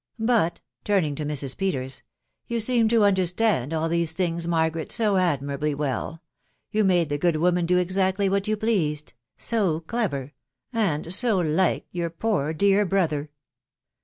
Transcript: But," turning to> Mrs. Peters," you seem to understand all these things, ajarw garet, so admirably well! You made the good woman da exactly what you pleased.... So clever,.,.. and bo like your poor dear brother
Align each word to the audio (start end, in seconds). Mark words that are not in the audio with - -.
But," 0.17 0.61
turning 0.83 1.13
to> 1.13 1.25
Mrs. 1.25 1.55
Peters," 1.55 2.01
you 2.47 2.59
seem 2.59 2.87
to 2.87 3.03
understand 3.03 3.71
all 3.71 3.87
these 3.87 4.13
things, 4.13 4.47
ajarw 4.47 4.73
garet, 4.73 4.91
so 4.91 5.17
admirably 5.17 5.75
well! 5.75 6.23
You 6.71 6.83
made 6.83 7.09
the 7.09 7.19
good 7.19 7.35
woman 7.35 7.67
da 7.67 7.77
exactly 7.77 8.27
what 8.27 8.47
you 8.47 8.57
pleased.... 8.57 9.13
So 9.37 9.81
clever,.,.. 9.81 10.33
and 10.73 11.07
bo 11.21 11.37
like 11.41 11.85
your 11.91 12.09
poor 12.09 12.51
dear 12.51 12.83
brother 12.83 13.29